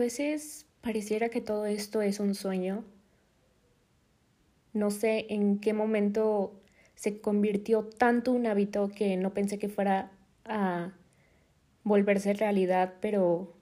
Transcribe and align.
veces 0.00 0.66
pareciera 0.80 1.28
que 1.28 1.40
todo 1.40 1.66
esto 1.66 2.02
es 2.02 2.18
un 2.18 2.34
sueño. 2.34 2.84
No 4.72 4.90
sé 4.90 5.26
en 5.28 5.60
qué 5.60 5.72
momento 5.72 6.60
se 6.96 7.20
convirtió 7.20 7.84
tanto 7.84 8.32
un 8.32 8.46
hábito 8.46 8.88
que 8.88 9.16
no 9.16 9.32
pensé 9.32 9.58
que 9.58 9.68
fuera 9.68 10.10
a 10.44 10.92
volverse 11.84 12.34
realidad, 12.34 12.94
pero 13.00 13.54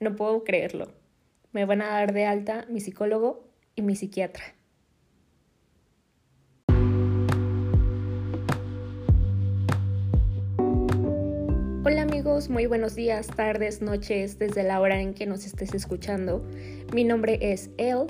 no 0.00 0.16
puedo 0.16 0.44
creerlo. 0.44 0.92
Me 1.52 1.66
van 1.66 1.82
a 1.82 1.88
dar 1.88 2.12
de 2.12 2.24
alta 2.24 2.66
mi 2.68 2.80
psicólogo 2.80 3.44
y 3.76 3.82
mi 3.82 3.96
psiquiatra. 3.96 4.53
Muy 12.34 12.66
buenos 12.66 12.96
días, 12.96 13.28
tardes, 13.28 13.80
noches, 13.80 14.40
desde 14.40 14.64
la 14.64 14.80
hora 14.80 15.00
en 15.00 15.14
que 15.14 15.24
nos 15.24 15.46
estés 15.46 15.72
escuchando. 15.72 16.44
Mi 16.92 17.04
nombre 17.04 17.38
es 17.40 17.70
El. 17.76 18.06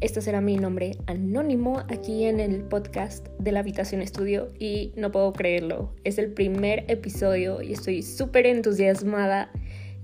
Este 0.00 0.22
será 0.22 0.40
mi 0.40 0.56
nombre 0.56 0.96
anónimo 1.06 1.80
aquí 1.90 2.24
en 2.24 2.40
el 2.40 2.62
podcast 2.62 3.28
de 3.38 3.52
la 3.52 3.60
Habitación 3.60 4.00
Estudio 4.00 4.48
y 4.58 4.94
no 4.96 5.12
puedo 5.12 5.34
creerlo. 5.34 5.94
Es 6.04 6.16
el 6.16 6.32
primer 6.32 6.90
episodio 6.90 7.60
y 7.60 7.74
estoy 7.74 8.02
súper 8.02 8.46
entusiasmada. 8.46 9.52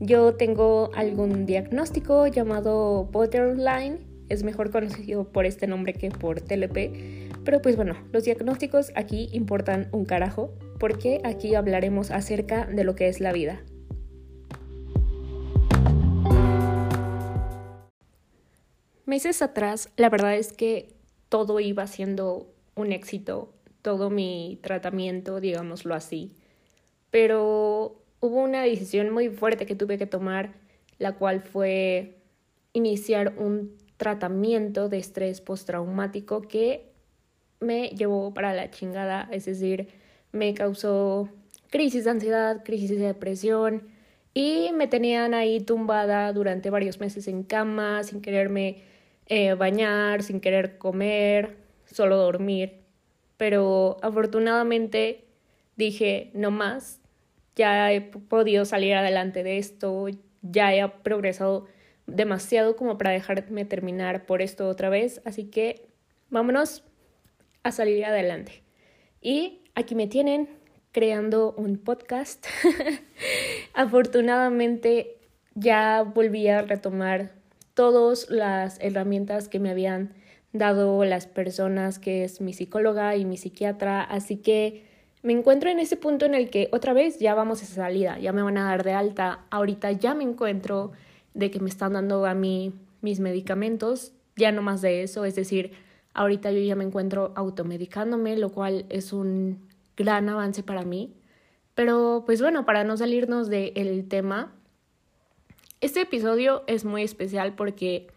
Yo 0.01 0.35
tengo 0.35 0.91
algún 0.95 1.47
diagnóstico 1.47 2.27
llamado 2.27 3.05
borderline, 3.05 4.01
es 4.29 4.45
mejor 4.45 4.71
conocido 4.71 5.33
por 5.33 5.47
este 5.47 5.67
nombre 5.67 5.95
que 5.95 6.11
por 6.11 6.43
TLP, 6.43 7.41
pero 7.43 7.63
pues 7.63 7.77
bueno, 7.77 7.97
los 8.13 8.25
diagnósticos 8.25 8.93
aquí 8.97 9.31
importan 9.33 9.89
un 9.93 10.05
carajo 10.05 10.53
porque 10.79 11.21
aquí 11.25 11.55
hablaremos 11.55 12.11
acerca 12.11 12.67
de 12.67 12.85
lo 12.85 12.95
que 12.95 13.09
es 13.09 13.21
la 13.21 13.33
vida. 13.33 13.63
Meses 19.05 19.41
atrás, 19.41 19.91
la 19.97 20.11
verdad 20.11 20.35
es 20.35 20.53
que 20.53 20.95
todo 21.29 21.61
iba 21.61 21.87
siendo 21.87 22.53
un 22.75 22.93
éxito, 22.93 23.55
todo 23.83 24.11
mi 24.11 24.59
tratamiento, 24.63 25.41
digámoslo 25.41 25.95
así, 25.95 26.33
pero 27.11 28.03
hubo 28.21 28.43
una 28.43 28.63
decisión 28.63 29.11
muy 29.11 29.29
fuerte 29.29 29.65
que 29.65 29.77
tuve 29.77 29.97
que 29.97 30.07
tomar, 30.07 30.55
la 30.99 31.13
cual 31.15 31.41
fue 31.41 32.19
iniciar 32.73 33.35
un 33.39 33.77
tratamiento 33.97 34.89
de 34.89 34.99
estrés 34.99 35.41
postraumático 35.41 36.43
que 36.43 36.93
me 37.61 37.89
llevó 37.91 38.35
para 38.35 38.53
la 38.53 38.71
chingada, 38.71 39.29
es 39.31 39.47
decir, 39.47 39.89
me 40.37 40.55
causó 40.55 41.29
crisis 41.71 42.05
de 42.05 42.11
ansiedad, 42.11 42.63
crisis 42.65 42.91
de 42.91 43.07
depresión 43.07 43.89
y 44.35 44.71
me 44.75 44.87
tenían 44.87 45.35
ahí 45.35 45.61
tumbada 45.61 46.33
durante 46.33 46.71
varios 46.71 47.01
meses 47.01 47.27
en 47.27 47.43
cama, 47.43 48.03
sin 48.05 48.21
quererme 48.21 48.83
eh, 49.29 49.55
bañar, 49.55 50.23
sin 50.23 50.41
querer 50.41 50.79
comer, 50.79 51.57
solo 51.87 52.17
dormir. 52.19 52.83
Pero 53.37 53.97
afortunadamente 54.03 55.25
dije, 55.77 56.31
no 56.35 56.51
más, 56.51 57.01
ya 57.55 57.93
he 57.93 58.03
podido 58.03 58.65
salir 58.65 58.95
adelante 58.95 59.43
de 59.43 59.59
esto, 59.59 60.07
ya 60.43 60.75
he 60.75 60.87
progresado 60.89 61.67
demasiado 62.07 62.77
como 62.77 62.99
para 62.99 63.11
dejarme 63.11 63.65
terminar 63.65 64.27
por 64.27 64.43
esto 64.43 64.69
otra 64.69 64.91
vez, 64.91 65.21
así 65.25 65.45
que 65.45 65.89
vámonos 66.31 66.85
a 67.63 67.73
salir 67.73 68.05
adelante. 68.05 68.66
Y 69.27 69.59
aquí 69.75 69.97
me 69.97 70.07
tienen 70.07 70.49
creando 70.93 71.53
un 71.59 71.79
podcast. 71.79 72.47
Afortunadamente 73.75 75.19
ya 75.57 76.03
volví 76.03 76.47
a 76.47 76.63
retomar 76.63 77.33
todas 77.75 78.31
las 78.31 78.79
herramientas 78.81 79.49
que 79.49 79.59
me 79.59 79.71
habían 79.71 80.15
dado 80.53 81.05
las 81.05 81.27
personas 81.27 81.99
que 81.99 82.23
es 82.23 82.41
mi 82.41 82.53
psicóloga 82.53 83.17
y 83.17 83.25
mi 83.25 83.37
psiquiatra, 83.37 84.01
así 84.01 84.37
que 84.37 84.85
me 85.25 85.33
encuentro 85.33 85.71
en 85.71 85.81
ese 85.81 85.97
punto 85.97 86.25
en 86.25 86.37
el 86.37 86.49
que 86.49 86.69
otra 86.71 86.93
vez 86.93 87.19
ya 87.19 87.35
vamos 87.35 87.63
a 87.63 87.65
esa 87.65 87.75
salida, 87.75 88.21
ya 88.21 88.33
me 88.33 88.43
van 88.43 88.59
a 88.59 88.67
dar 88.67 88.85
de 88.85 88.93
alta, 88.93 89.41
ahorita 89.51 89.91
ya 89.91 90.15
me 90.15 90.23
encuentro 90.23 90.93
de 91.35 91.51
que 91.51 91.59
me 91.59 91.69
están 91.69 91.95
dando 91.95 92.27
a 92.27 92.35
mí 92.35 92.75
mis 93.01 93.19
medicamentos, 93.19 94.13
ya 94.37 94.53
no 94.53 94.63
más 94.63 94.83
de 94.83 95.03
eso, 95.03 95.25
es 95.25 95.35
decir, 95.35 95.73
ahorita 96.17 96.51
yo 96.51 96.61
ya 96.61 96.75
me 96.75 96.85
encuentro 96.85 97.33
automedicándome, 97.37 98.37
lo 98.37 98.51
cual 98.51 98.87
es 98.89 99.13
un 99.13 99.69
gran 99.97 100.29
avance 100.29 100.63
para 100.63 100.83
mí. 100.83 101.15
Pero 101.75 102.25
pues 102.27 102.41
bueno, 102.41 102.65
para 102.65 102.85
no 102.85 102.97
salirnos 102.97 103.49
del 103.51 104.09
tema, 104.09 104.53
este 105.81 106.01
episodio 106.01 106.65
es 106.67 106.85
muy 106.85 107.03
especial 107.03 107.55
porque 107.55 108.09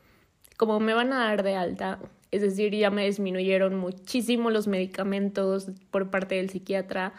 como 0.57 0.79
me 0.79 0.93
van 0.93 1.11
a 1.11 1.19
dar 1.19 1.43
de 1.43 1.55
alta, 1.55 1.99
es 2.31 2.41
decir, 2.41 2.73
ya 2.73 2.89
me 2.89 3.05
disminuyeron 3.05 3.75
muchísimo 3.75 4.49
los 4.49 4.67
medicamentos 4.67 5.71
por 5.91 6.09
parte 6.09 6.35
del 6.35 6.49
psiquiatra, 6.49 7.13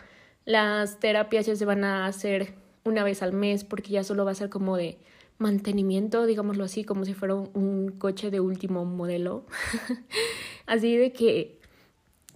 las 0.46 0.98
terapias 0.98 1.46
ya 1.46 1.56
se 1.56 1.64
van 1.66 1.84
a 1.84 2.06
hacer 2.06 2.54
una 2.84 3.04
vez 3.04 3.22
al 3.22 3.34
mes 3.34 3.64
porque 3.64 3.90
ya 3.90 4.04
solo 4.04 4.24
va 4.24 4.30
a 4.30 4.34
ser 4.34 4.48
como 4.48 4.76
de 4.76 4.98
mantenimiento, 5.40 6.26
digámoslo 6.26 6.64
así, 6.64 6.84
como 6.84 7.04
si 7.04 7.14
fuera 7.14 7.34
un 7.34 7.96
coche 7.98 8.30
de 8.30 8.40
último 8.40 8.84
modelo. 8.84 9.46
así 10.66 10.96
de 10.96 11.12
que 11.12 11.58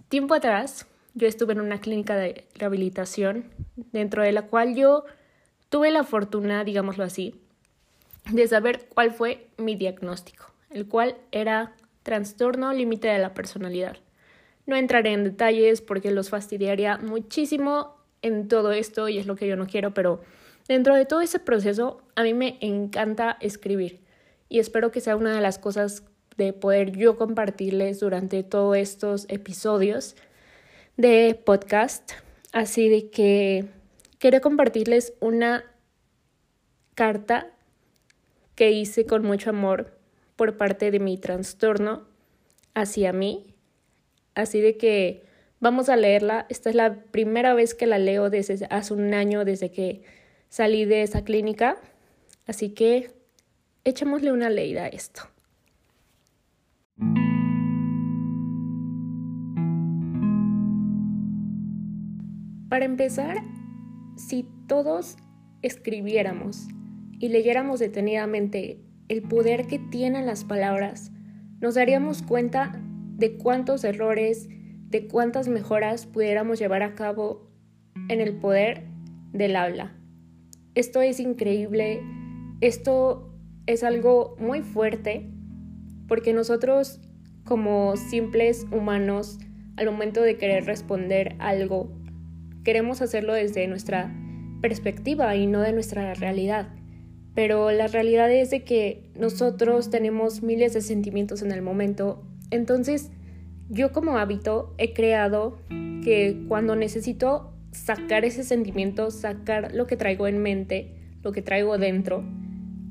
tiempo 0.09 0.33
atrás 0.33 0.87
yo 1.13 1.27
estuve 1.27 1.53
en 1.53 1.61
una 1.61 1.79
clínica 1.79 2.15
de 2.15 2.45
rehabilitación 2.55 3.45
dentro 3.93 4.23
de 4.23 4.31
la 4.31 4.47
cual 4.47 4.75
yo 4.75 5.05
tuve 5.69 5.91
la 5.91 6.03
fortuna, 6.03 6.63
digámoslo 6.63 7.03
así, 7.03 7.39
de 8.31 8.47
saber 8.47 8.87
cuál 8.89 9.11
fue 9.11 9.47
mi 9.57 9.75
diagnóstico, 9.75 10.51
el 10.71 10.87
cual 10.87 11.15
era 11.31 11.75
trastorno 12.03 12.73
límite 12.73 13.07
de 13.07 13.19
la 13.19 13.33
personalidad. 13.33 13.97
No 14.65 14.75
entraré 14.75 15.13
en 15.13 15.23
detalles 15.23 15.81
porque 15.81 16.11
los 16.11 16.29
fastidiaría 16.29 16.97
muchísimo 16.97 17.95
en 18.23 18.47
todo 18.47 18.71
esto 18.71 19.07
y 19.09 19.19
es 19.19 19.27
lo 19.27 19.35
que 19.35 19.47
yo 19.47 19.55
no 19.55 19.67
quiero, 19.67 19.93
pero 19.93 20.21
dentro 20.67 20.95
de 20.95 21.05
todo 21.05 21.21
ese 21.21 21.39
proceso 21.39 22.01
a 22.15 22.23
mí 22.23 22.33
me 22.33 22.57
encanta 22.61 23.37
escribir 23.41 24.01
y 24.49 24.59
espero 24.59 24.91
que 24.91 25.01
sea 25.01 25.15
una 25.15 25.33
de 25.33 25.41
las 25.41 25.59
cosas 25.59 26.03
de 26.37 26.53
poder 26.53 26.91
yo 26.91 27.17
compartirles 27.17 27.99
durante 27.99 28.43
todos 28.43 28.77
estos 28.77 29.25
episodios 29.29 30.15
de 30.97 31.39
podcast. 31.45 32.11
Así 32.51 32.89
de 32.89 33.09
que 33.09 33.65
quería 34.19 34.41
compartirles 34.41 35.13
una 35.19 35.65
carta 36.93 37.51
que 38.55 38.71
hice 38.71 39.05
con 39.05 39.23
mucho 39.23 39.49
amor 39.49 39.97
por 40.35 40.57
parte 40.57 40.91
de 40.91 40.99
mi 40.99 41.17
trastorno 41.17 42.07
hacia 42.73 43.11
mí. 43.11 43.53
Así 44.35 44.61
de 44.61 44.77
que 44.77 45.23
vamos 45.59 45.89
a 45.89 45.97
leerla. 45.97 46.45
Esta 46.49 46.69
es 46.69 46.75
la 46.75 47.03
primera 47.11 47.53
vez 47.53 47.73
que 47.73 47.87
la 47.87 47.99
leo 47.99 48.29
desde 48.29 48.67
hace 48.69 48.93
un 48.93 49.13
año, 49.13 49.43
desde 49.43 49.71
que 49.71 50.03
salí 50.55 50.85
de 50.85 51.01
esa 51.01 51.25
clínica. 51.25 51.75
Así 52.47 52.69
que 52.69 53.11
echémosle 53.83 54.31
una 54.31 54.49
leída 54.49 54.85
a 54.85 54.87
esto. 54.87 55.23
Para 62.69 62.85
empezar, 62.85 63.43
si 64.15 64.47
todos 64.65 65.17
escribiéramos 65.61 66.69
y 67.19 67.27
leyéramos 67.27 67.81
detenidamente 67.81 68.79
el 69.09 69.23
poder 69.23 69.67
que 69.67 69.79
tienen 69.79 70.25
las 70.25 70.45
palabras, 70.45 71.11
nos 71.59 71.75
daríamos 71.75 72.21
cuenta 72.21 72.81
de 73.17 73.35
cuántos 73.35 73.83
errores, 73.83 74.47
de 74.89 75.05
cuántas 75.09 75.49
mejoras 75.49 76.05
pudiéramos 76.05 76.59
llevar 76.59 76.81
a 76.81 76.95
cabo 76.95 77.51
en 78.07 78.21
el 78.21 78.37
poder 78.37 78.85
del 79.33 79.57
habla. 79.57 80.04
Esto 80.75 81.01
es 81.01 81.21
increíble, 81.21 82.01
esto 82.59 83.33
es 83.65 83.81
algo 83.85 84.35
muy 84.39 84.61
fuerte, 84.61 85.29
porque 86.05 86.33
nosotros 86.33 86.99
como 87.45 87.95
simples 87.95 88.67
humanos, 88.73 89.39
al 89.77 89.85
momento 89.85 90.21
de 90.21 90.37
querer 90.37 90.65
responder 90.65 91.37
algo, 91.39 91.89
queremos 92.65 93.01
hacerlo 93.01 93.33
desde 93.33 93.67
nuestra 93.67 94.13
perspectiva 94.61 95.33
y 95.37 95.47
no 95.47 95.61
de 95.61 95.71
nuestra 95.71 96.13
realidad. 96.13 96.67
Pero 97.35 97.71
la 97.71 97.87
realidad 97.87 98.29
es 98.29 98.49
de 98.49 98.65
que 98.65 99.09
nosotros 99.17 99.89
tenemos 99.89 100.43
miles 100.43 100.73
de 100.73 100.81
sentimientos 100.81 101.41
en 101.41 101.53
el 101.53 101.61
momento. 101.61 102.21
Entonces, 102.51 103.11
yo 103.69 103.93
como 103.93 104.17
hábito 104.17 104.73
he 104.77 104.93
creado 104.93 105.57
que 106.03 106.43
cuando 106.49 106.75
necesito 106.75 107.54
sacar 107.75 108.25
ese 108.25 108.43
sentimiento, 108.43 109.11
sacar 109.11 109.73
lo 109.73 109.87
que 109.87 109.97
traigo 109.97 110.27
en 110.27 110.39
mente, 110.39 110.95
lo 111.23 111.31
que 111.31 111.41
traigo 111.41 111.77
dentro, 111.77 112.23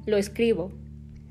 lo 0.06 0.16
escribo. 0.16 0.72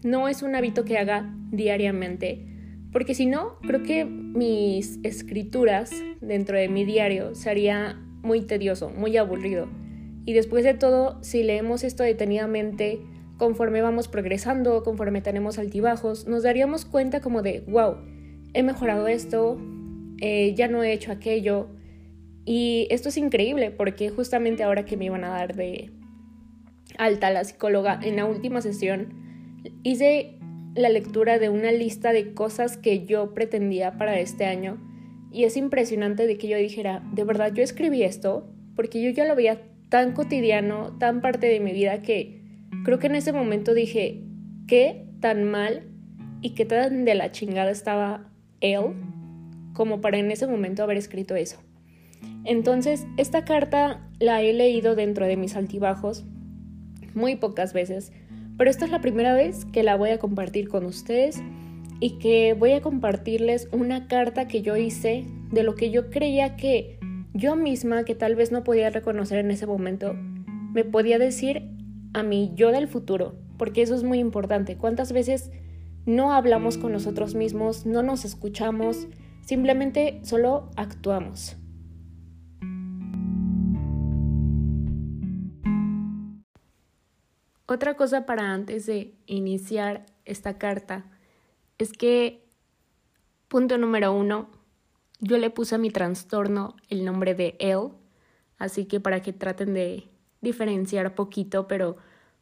No 0.03 0.27
es 0.27 0.41
un 0.41 0.55
hábito 0.55 0.83
que 0.83 0.97
haga 0.97 1.33
diariamente, 1.51 2.45
porque 2.91 3.15
si 3.15 3.25
no, 3.25 3.57
creo 3.61 3.83
que 3.83 4.05
mis 4.05 4.99
escrituras 5.03 5.91
dentro 6.21 6.57
de 6.57 6.69
mi 6.69 6.85
diario 6.85 7.35
sería 7.35 7.99
muy 8.21 8.41
tedioso, 8.41 8.89
muy 8.89 9.17
aburrido. 9.17 9.67
Y 10.25 10.33
después 10.33 10.63
de 10.63 10.73
todo, 10.73 11.17
si 11.21 11.43
leemos 11.43 11.83
esto 11.83 12.03
detenidamente, 12.03 13.01
conforme 13.37 13.81
vamos 13.81 14.07
progresando, 14.07 14.83
conforme 14.83 15.21
tenemos 15.21 15.57
altibajos, 15.57 16.27
nos 16.27 16.43
daríamos 16.43 16.85
cuenta 16.85 17.19
como 17.19 17.41
de, 17.41 17.63
wow, 17.67 17.97
he 18.53 18.63
mejorado 18.63 19.07
esto, 19.07 19.57
eh, 20.21 20.53
ya 20.55 20.67
no 20.67 20.83
he 20.83 20.93
hecho 20.93 21.11
aquello. 21.11 21.67
Y 22.45 22.87
esto 22.89 23.09
es 23.09 23.17
increíble 23.17 23.71
porque 23.71 24.09
justamente 24.09 24.63
ahora 24.63 24.85
que 24.85 24.97
me 24.97 25.05
iban 25.05 25.23
a 25.23 25.29
dar 25.29 25.55
de 25.55 25.91
alta 26.97 27.29
la 27.31 27.43
psicóloga 27.43 27.99
en 28.01 28.17
la 28.17 28.25
última 28.25 28.61
sesión, 28.61 29.61
hice 29.83 30.39
la 30.75 30.89
lectura 30.89 31.39
de 31.39 31.49
una 31.49 31.71
lista 31.71 32.11
de 32.11 32.33
cosas 32.33 32.77
que 32.77 33.05
yo 33.05 33.33
pretendía 33.33 33.97
para 33.97 34.19
este 34.19 34.45
año. 34.45 34.81
Y 35.31 35.45
es 35.45 35.57
impresionante 35.57 36.27
de 36.27 36.37
que 36.37 36.47
yo 36.47 36.57
dijera, 36.57 37.03
de 37.13 37.23
verdad 37.23 37.53
yo 37.53 37.63
escribí 37.63 38.03
esto, 38.03 38.53
porque 38.75 39.01
yo 39.01 39.09
ya 39.09 39.25
lo 39.25 39.35
veía 39.35 39.61
tan 39.89 40.13
cotidiano, 40.13 40.97
tan 40.99 41.21
parte 41.21 41.47
de 41.47 41.59
mi 41.59 41.71
vida 41.71 42.01
que 42.01 42.41
creo 42.83 42.99
que 42.99 43.07
en 43.07 43.15
ese 43.15 43.31
momento 43.31 43.73
dije, 43.73 44.23
¿qué 44.67 45.07
tan 45.21 45.43
mal 45.45 45.87
y 46.41 46.51
qué 46.51 46.65
tan 46.65 47.05
de 47.05 47.15
la 47.15 47.31
chingada 47.31 47.71
estaba 47.71 48.29
él 48.59 48.93
como 49.73 50.01
para 50.01 50.17
en 50.17 50.31
ese 50.31 50.47
momento 50.47 50.83
haber 50.83 50.97
escrito 50.97 51.35
eso. 51.35 51.57
Entonces, 52.45 53.07
esta 53.17 53.45
carta 53.45 54.01
la 54.19 54.41
he 54.41 54.53
leído 54.53 54.95
dentro 54.95 55.25
de 55.25 55.37
mis 55.37 55.55
altibajos 55.55 56.25
muy 57.13 57.35
pocas 57.35 57.73
veces, 57.73 58.11
pero 58.57 58.69
esta 58.69 58.85
es 58.85 58.91
la 58.91 59.01
primera 59.01 59.33
vez 59.33 59.65
que 59.65 59.83
la 59.83 59.95
voy 59.95 60.09
a 60.09 60.19
compartir 60.19 60.67
con 60.67 60.85
ustedes 60.85 61.41
y 61.99 62.17
que 62.19 62.53
voy 62.53 62.73
a 62.73 62.81
compartirles 62.81 63.69
una 63.71 64.07
carta 64.07 64.47
que 64.47 64.61
yo 64.61 64.75
hice 64.75 65.25
de 65.51 65.63
lo 65.63 65.75
que 65.75 65.89
yo 65.89 66.09
creía 66.09 66.55
que 66.55 66.99
yo 67.33 67.55
misma, 67.55 68.03
que 68.03 68.15
tal 68.15 68.35
vez 68.35 68.51
no 68.51 68.63
podía 68.63 68.89
reconocer 68.89 69.39
en 69.39 69.51
ese 69.51 69.65
momento, 69.65 70.13
me 70.13 70.83
podía 70.83 71.17
decir 71.17 71.69
a 72.13 72.23
mí 72.23 72.51
yo 72.55 72.71
del 72.71 72.87
futuro, 72.87 73.35
porque 73.57 73.81
eso 73.81 73.95
es 73.95 74.03
muy 74.03 74.19
importante. 74.19 74.75
¿Cuántas 74.77 75.13
veces 75.13 75.51
no 76.05 76.33
hablamos 76.33 76.77
con 76.77 76.91
nosotros 76.91 77.35
mismos, 77.35 77.85
no 77.85 78.03
nos 78.03 78.25
escuchamos, 78.25 79.07
simplemente 79.41 80.19
solo 80.23 80.69
actuamos? 80.75 81.57
Otra 87.65 87.95
cosa 87.95 88.25
para 88.25 88.51
antes 88.53 88.85
de 88.85 89.15
iniciar 89.25 90.05
esta 90.25 90.57
carta 90.57 91.05
es 91.77 91.93
que, 91.93 92.45
punto 93.47 93.77
número 93.77 94.11
uno, 94.13 94.49
yo 95.19 95.37
le 95.37 95.49
puse 95.49 95.75
a 95.75 95.77
mi 95.77 95.89
trastorno 95.89 96.75
el 96.89 97.05
nombre 97.05 97.35
de 97.35 97.55
él, 97.59 97.89
así 98.57 98.85
que 98.85 98.99
para 98.99 99.21
que 99.21 99.31
traten 99.31 99.73
de 99.73 100.09
diferenciar 100.41 101.15
poquito, 101.15 101.67
pero 101.67 101.95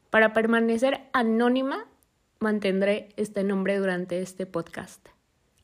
para 0.09 0.33
permanecer 0.33 1.01
anónima 1.13 1.85
mantendré 2.39 3.09
este 3.17 3.43
nombre 3.43 3.77
durante 3.77 4.21
este 4.21 4.47
podcast, 4.47 5.07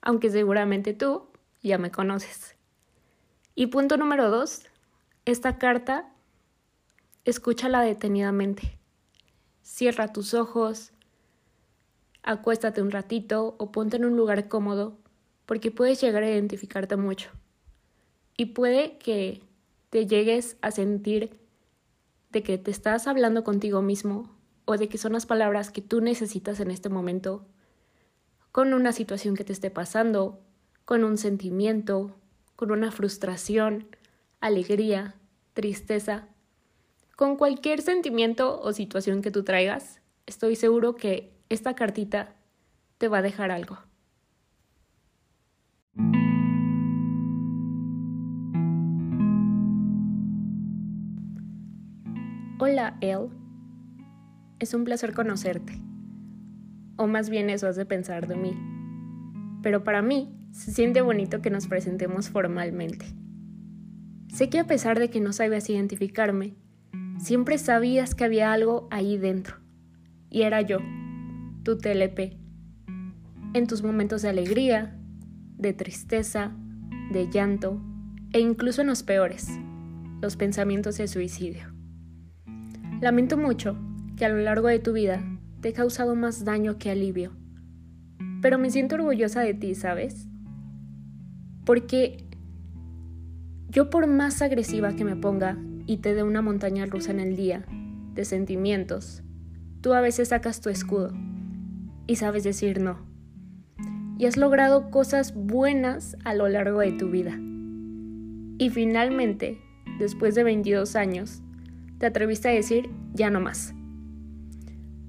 aunque 0.02 0.30
seguramente 0.30 0.94
tú 0.94 1.28
ya 1.64 1.80
me 1.80 1.90
conoces. 1.90 2.56
Y 3.56 3.68
punto 3.68 3.98
número 3.98 4.30
dos, 4.30 4.68
esta 5.26 5.58
carta, 5.58 6.14
escúchala 7.26 7.82
detenidamente. 7.82 8.78
Cierra 9.68 10.14
tus 10.14 10.34
ojos, 10.34 10.94
acuéstate 12.24 12.82
un 12.82 12.90
ratito 12.90 13.56
o 13.60 13.70
ponte 13.74 13.98
en 13.98 14.06
un 14.06 14.16
lugar 14.16 14.48
cómodo, 14.48 14.98
porque 15.46 15.72
puedes 15.72 16.00
llegar 16.00 16.24
a 16.24 16.32
identificarte 16.32 16.96
mucho. 16.96 17.32
Y 18.38 18.46
puede 18.46 18.98
que 18.98 19.44
te 19.90 20.08
llegues 20.08 20.56
a 20.62 20.72
sentir 20.72 21.38
de 22.32 22.44
que 22.44 22.58
te 22.58 22.72
estás 22.72 23.08
hablando 23.08 23.44
contigo 23.44 23.82
mismo 23.82 24.34
o 24.64 24.78
de 24.78 24.88
que 24.88 24.98
son 24.98 25.12
las 25.12 25.26
palabras 25.26 25.70
que 25.70 25.82
tú 25.82 26.00
necesitas 26.00 26.62
en 26.62 26.72
este 26.72 26.88
momento, 26.88 27.46
con 28.54 28.74
una 28.74 28.94
situación 28.94 29.36
que 29.36 29.44
te 29.44 29.52
esté 29.52 29.70
pasando, 29.70 30.40
con 30.86 31.04
un 31.04 31.18
sentimiento, 31.18 32.16
con 32.56 32.72
una 32.72 32.90
frustración, 32.90 33.86
alegría, 34.40 35.16
tristeza, 35.54 36.30
con 37.18 37.36
cualquier 37.36 37.82
sentimiento 37.82 38.62
o 38.62 38.72
situación 38.74 39.24
que 39.24 39.32
tú 39.32 39.44
traigas, 39.44 40.02
estoy 40.28 40.56
seguro 40.56 40.96
que 40.96 41.34
esta 41.50 41.74
cartita 41.74 42.36
te 43.00 43.08
va 43.08 43.18
a 43.18 43.22
dejar 43.24 43.50
algo. 43.50 43.80
Hola, 52.60 52.98
Elle. 53.02 53.30
Es 54.60 54.76
un 54.76 54.84
placer 54.84 55.16
conocerte. 55.16 55.74
O 56.98 57.08
más 57.08 57.32
bien 57.32 57.50
eso 57.50 57.68
hace 57.68 57.88
pensar 57.88 58.28
de 58.28 58.36
mí. 58.36 58.56
Pero 59.64 59.84
para 59.84 60.04
mí 60.04 60.38
se 60.52 60.72
siente 60.72 61.02
bonito 61.02 61.42
que 61.42 61.50
nos 61.50 61.66
presentemos 61.66 62.30
formalmente. 62.30 63.08
Sé 64.32 64.50
que 64.52 64.60
a 64.60 64.68
pesar 64.68 65.00
de 65.00 65.10
que 65.10 65.20
no 65.20 65.34
sabías 65.34 65.68
identificarme, 65.68 66.56
siempre 67.18 67.58
sabías 67.58 68.16
que 68.16 68.24
había 68.24 68.52
algo 68.54 68.88
ahí 68.92 69.18
dentro. 69.18 69.58
Y 70.30 70.44
era 70.44 70.62
yo, 70.62 70.80
tu 71.64 71.78
TLP. 71.78 72.38
En 73.54 73.68
tus 73.68 73.84
momentos 73.84 74.22
de 74.22 74.30
alegría, 74.30 74.98
de 75.58 75.74
tristeza, 75.74 76.52
de 77.12 77.30
llanto 77.30 77.82
e 78.34 78.40
incluso 78.40 78.82
en 78.82 78.88
los 78.88 79.04
peores, 79.04 79.50
los 80.22 80.36
pensamientos 80.36 80.98
de 80.98 81.08
suicidio. 81.08 81.74
Lamento 83.02 83.38
mucho 83.38 83.78
que 84.16 84.26
a 84.26 84.30
lo 84.30 84.38
largo 84.38 84.68
de 84.68 84.80
tu 84.80 84.94
vida 84.94 85.24
te 85.62 85.70
he 85.70 85.74
causado 85.74 86.16
más 86.16 86.46
daño 86.46 86.78
que 86.78 86.92
alivio. 86.92 87.32
Pero 88.42 88.58
me 88.58 88.70
siento 88.70 88.96
orgullosa 88.96 89.42
de 89.42 89.54
ti, 89.54 89.76
¿sabes? 89.76 90.28
Porque 91.66 92.26
yo 93.70 93.90
por 93.90 94.08
más 94.08 94.42
agresiva 94.42 94.96
que 94.96 95.06
me 95.06 95.16
ponga 95.16 95.58
y 95.88 95.98
te 95.98 96.14
dé 96.14 96.22
una 96.22 96.44
montaña 96.44 96.86
rusa 96.86 97.10
en 97.10 97.20
el 97.20 97.36
día 97.36 97.66
de 98.14 98.26
sentimientos, 98.26 99.24
tú 99.82 99.94
a 99.94 100.02
veces 100.02 100.28
sacas 100.28 100.62
tu 100.62 100.70
escudo 100.70 101.12
y 102.06 102.18
sabes 102.18 102.44
decir 102.44 102.80
no. 102.80 103.00
Y 104.20 104.28
has 104.28 104.38
logrado 104.38 104.92
cosas 104.92 105.34
buenas 105.34 106.16
a 106.24 106.36
lo 106.36 106.48
largo 106.48 106.82
de 106.82 106.92
tu 106.92 107.10
vida. 107.10 107.40
Y 108.60 108.70
finalmente, 108.70 109.60
después 109.98 110.36
de 110.36 110.44
22 110.44 110.96
años, 110.96 111.42
te 111.98 112.06
atreviste 112.06 112.50
a 112.50 112.52
decir 112.52 112.90
ya 113.14 113.32
no 113.32 113.40
más 113.40 113.74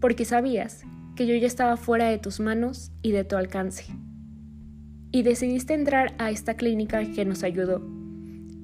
porque 0.01 0.25
sabías 0.25 0.85
que 1.17 1.27
yo 1.27 1.35
ya 1.35 1.47
estaba 1.47 1.77
fuera 1.77 2.09
de 2.09 2.19
tus 2.19 2.41
manos 2.41 2.93
y 3.03 3.13
de 3.13 3.25
tu 3.25 3.37
alcance. 3.37 3.85
Y 5.11 5.23
decidiste 5.23 5.75
entrar 5.75 6.15
a 6.19 6.31
esta 6.31 6.55
clínica 6.55 7.05
que 7.13 7.25
nos 7.25 7.43
ayudó 7.43 7.83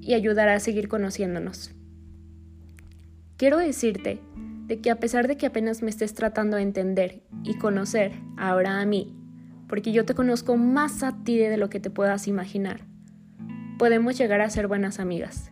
y 0.00 0.14
ayudará 0.14 0.54
a 0.54 0.60
seguir 0.60 0.88
conociéndonos. 0.88 1.74
Quiero 3.36 3.58
decirte 3.58 4.20
de 4.68 4.80
que 4.80 4.92
a 4.92 5.00
pesar 5.00 5.26
de 5.26 5.36
que 5.36 5.46
apenas 5.46 5.82
me 5.82 5.90
estés 5.90 6.14
tratando 6.14 6.56
de 6.56 6.62
entender 6.62 7.24
y 7.42 7.58
conocer 7.58 8.12
ahora 8.36 8.80
a 8.80 8.86
mí, 8.86 9.12
porque 9.68 9.90
yo 9.90 10.04
te 10.04 10.14
conozco 10.14 10.56
más 10.56 11.02
a 11.02 11.24
ti 11.24 11.36
de 11.36 11.56
lo 11.56 11.68
que 11.68 11.80
te 11.80 11.90
puedas 11.90 12.28
imaginar, 12.28 12.86
podemos 13.76 14.16
llegar 14.16 14.40
a 14.40 14.50
ser 14.50 14.68
buenas 14.68 15.00
amigas 15.00 15.50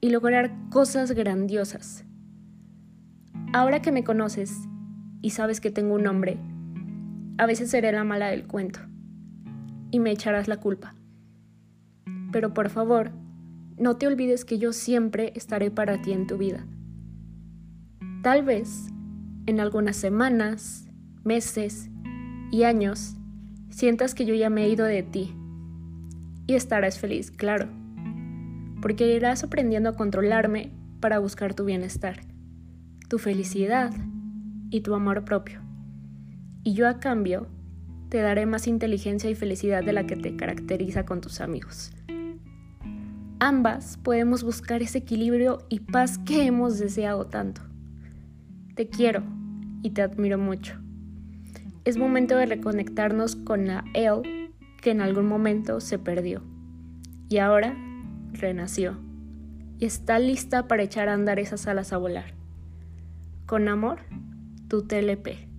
y 0.00 0.10
lograr 0.10 0.52
cosas 0.70 1.12
grandiosas. 1.12 2.04
Ahora 3.52 3.80
que 3.80 3.92
me 3.92 4.02
conoces 4.02 4.52
y 5.22 5.30
sabes 5.30 5.60
que 5.60 5.70
tengo 5.70 5.94
un 5.94 6.02
nombre, 6.02 6.36
a 7.38 7.46
veces 7.46 7.70
seré 7.70 7.92
la 7.92 8.02
mala 8.02 8.26
del 8.26 8.48
cuento 8.48 8.80
y 9.92 10.00
me 10.00 10.10
echarás 10.10 10.48
la 10.48 10.56
culpa. 10.56 10.96
Pero 12.32 12.52
por 12.52 12.70
favor, 12.70 13.12
no 13.78 13.96
te 13.98 14.08
olvides 14.08 14.44
que 14.44 14.58
yo 14.58 14.72
siempre 14.72 15.32
estaré 15.36 15.70
para 15.70 16.02
ti 16.02 16.12
en 16.12 16.26
tu 16.26 16.38
vida. 16.38 16.66
Tal 18.24 18.42
vez 18.42 18.86
en 19.44 19.60
algunas 19.60 19.96
semanas, 19.96 20.88
meses 21.24 21.90
y 22.50 22.62
años 22.62 23.16
sientas 23.68 24.14
que 24.14 24.24
yo 24.24 24.34
ya 24.34 24.48
me 24.48 24.64
he 24.64 24.70
ido 24.70 24.86
de 24.86 25.02
ti 25.02 25.36
y 26.46 26.54
estarás 26.54 26.98
feliz, 26.98 27.30
claro, 27.30 27.68
porque 28.80 29.14
irás 29.14 29.44
aprendiendo 29.44 29.90
a 29.90 29.96
controlarme 29.96 30.72
para 31.00 31.18
buscar 31.18 31.52
tu 31.52 31.66
bienestar, 31.66 32.22
tu 33.10 33.18
felicidad 33.18 33.92
y 34.70 34.80
tu 34.80 34.94
amor 34.94 35.26
propio. 35.26 35.60
Y 36.62 36.72
yo 36.72 36.88
a 36.88 37.00
cambio 37.00 37.46
te 38.08 38.22
daré 38.22 38.46
más 38.46 38.66
inteligencia 38.66 39.28
y 39.28 39.34
felicidad 39.34 39.84
de 39.84 39.92
la 39.92 40.06
que 40.06 40.16
te 40.16 40.34
caracteriza 40.34 41.04
con 41.04 41.20
tus 41.20 41.42
amigos. 41.42 41.92
Ambas 43.38 43.98
podemos 43.98 44.42
buscar 44.42 44.80
ese 44.80 44.96
equilibrio 44.96 45.58
y 45.68 45.80
paz 45.80 46.16
que 46.16 46.46
hemos 46.46 46.78
deseado 46.78 47.26
tanto. 47.26 47.73
Te 48.74 48.88
quiero 48.88 49.22
y 49.82 49.90
te 49.90 50.02
admiro 50.02 50.36
mucho. 50.36 50.80
Es 51.84 51.96
momento 51.96 52.36
de 52.36 52.46
reconectarnos 52.46 53.36
con 53.36 53.68
la 53.68 53.84
él 53.94 54.50
que 54.82 54.90
en 54.90 55.00
algún 55.00 55.26
momento 55.26 55.80
se 55.80 55.98
perdió 55.98 56.42
y 57.28 57.38
ahora 57.38 57.76
renació 58.32 58.98
y 59.78 59.84
está 59.84 60.18
lista 60.18 60.66
para 60.66 60.82
echar 60.82 61.08
a 61.08 61.14
andar 61.14 61.38
esas 61.38 61.68
alas 61.68 61.92
a 61.92 61.98
volar. 61.98 62.34
Con 63.46 63.68
amor, 63.68 64.00
tu 64.68 64.82
TLP. 64.82 65.53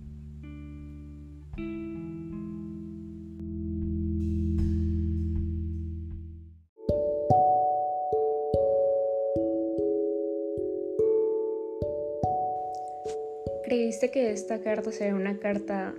¿Creíste 13.76 14.10
que 14.10 14.30
esta 14.30 14.60
carta 14.62 14.90
sería 14.90 15.14
una 15.14 15.38
carta 15.38 15.94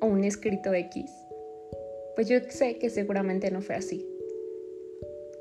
o 0.00 0.06
un 0.06 0.22
escrito 0.22 0.72
X? 0.72 1.10
Pues 2.14 2.28
yo 2.28 2.38
sé 2.50 2.78
que 2.78 2.88
seguramente 2.88 3.50
no 3.50 3.62
fue 3.62 3.74
así. 3.74 4.06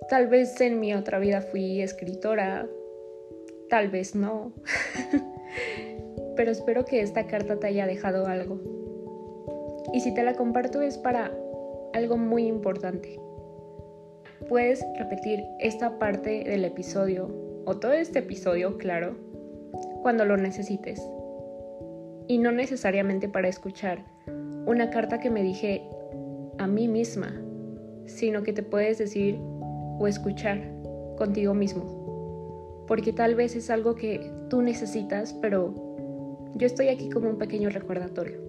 Tal 0.10 0.26
vez 0.26 0.60
en 0.62 0.80
mi 0.80 0.96
otra 0.96 1.20
vida 1.20 1.42
fui 1.44 1.84
escritora, 1.84 2.68
tal 3.70 3.90
vez 3.90 4.16
no. 4.16 4.52
Pero 6.36 6.50
espero 6.50 6.86
que 6.86 7.02
esta 7.02 7.28
carta 7.28 7.60
te 7.60 7.68
haya 7.68 7.86
dejado 7.86 8.26
algo. 8.26 8.60
Y 9.94 10.00
si 10.00 10.12
te 10.12 10.24
la 10.24 10.34
comparto 10.34 10.82
es 10.82 10.98
para 10.98 11.32
algo 11.94 12.18
muy 12.18 12.48
importante. 12.48 13.20
Puedes 14.48 14.84
repetir 14.98 15.44
esta 15.60 16.00
parte 16.00 16.46
del 16.46 16.66
episodio, 16.66 17.30
o 17.66 17.78
todo 17.78 17.94
este 17.94 18.20
episodio, 18.20 18.80
claro, 18.80 19.16
cuando 20.02 20.26
lo 20.26 20.36
necesites 20.36 21.00
y 22.30 22.38
no 22.38 22.52
necesariamente 22.52 23.28
para 23.28 23.48
escuchar 23.48 24.06
una 24.68 24.92
carta 24.92 25.20
que 25.20 25.32
me 25.32 25.42
dije 25.42 25.90
a 26.60 26.68
mí 26.68 26.88
misma, 26.88 27.34
sino 28.06 28.44
que 28.44 28.54
te 28.54 28.62
puedes 28.62 29.00
decir 29.00 29.40
o 29.98 30.06
escuchar 30.08 30.62
contigo 31.18 31.56
mismo, 31.56 32.86
porque 32.88 33.14
tal 33.14 33.34
vez 33.34 33.56
es 33.56 33.72
algo 33.72 33.96
que 33.96 34.32
tú 34.48 34.62
necesitas, 34.62 35.34
pero 35.42 35.74
yo 36.54 36.68
estoy 36.68 36.90
aquí 36.90 37.10
como 37.10 37.30
un 37.32 37.40
pequeño 37.40 37.72
recordatorio. 37.72 38.40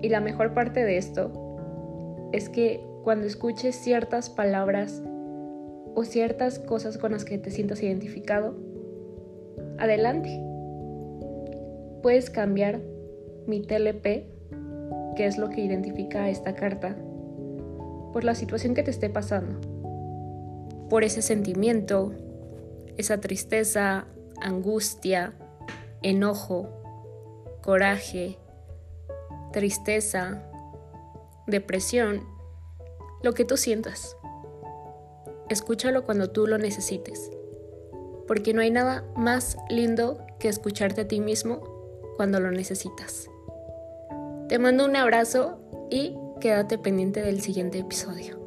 Y 0.00 0.08
la 0.08 0.20
mejor 0.20 0.54
parte 0.54 0.84
de 0.84 0.96
esto 0.96 2.28
es 2.32 2.48
que 2.48 2.80
cuando 3.02 3.26
escuches 3.26 3.74
ciertas 3.74 4.30
palabras 4.30 5.02
o 5.96 6.04
ciertas 6.04 6.60
cosas 6.60 6.96
con 6.96 7.10
las 7.10 7.24
que 7.24 7.38
te 7.38 7.50
sientas 7.50 7.82
identificado, 7.82 8.56
adelante 9.78 10.53
puedes 12.04 12.28
cambiar 12.28 12.82
mi 13.46 13.62
TLP, 13.62 14.04
que 15.16 15.24
es 15.24 15.38
lo 15.38 15.48
que 15.48 15.62
identifica 15.62 16.28
esta 16.28 16.54
carta, 16.54 16.94
por 18.12 18.24
la 18.24 18.34
situación 18.34 18.74
que 18.74 18.82
te 18.82 18.90
esté 18.90 19.08
pasando, 19.08 19.58
por 20.90 21.02
ese 21.02 21.22
sentimiento, 21.22 22.12
esa 22.98 23.22
tristeza, 23.22 24.04
angustia, 24.38 25.32
enojo, 26.02 26.68
coraje, 27.62 28.36
tristeza, 29.54 30.42
depresión, 31.46 32.20
lo 33.22 33.32
que 33.32 33.46
tú 33.46 33.56
sientas. 33.56 34.14
Escúchalo 35.48 36.04
cuando 36.04 36.28
tú 36.30 36.46
lo 36.46 36.58
necesites, 36.58 37.30
porque 38.26 38.52
no 38.52 38.60
hay 38.60 38.70
nada 38.70 39.10
más 39.16 39.56
lindo 39.70 40.18
que 40.38 40.50
escucharte 40.50 41.00
a 41.00 41.08
ti 41.08 41.20
mismo 41.20 41.73
cuando 42.16 42.40
lo 42.40 42.50
necesitas. 42.50 43.28
Te 44.48 44.58
mando 44.58 44.84
un 44.84 44.96
abrazo 44.96 45.58
y 45.90 46.16
quédate 46.40 46.78
pendiente 46.78 47.22
del 47.22 47.40
siguiente 47.40 47.78
episodio. 47.78 48.43